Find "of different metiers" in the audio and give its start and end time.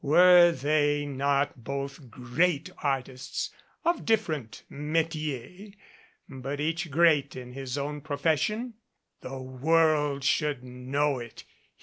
3.85-5.75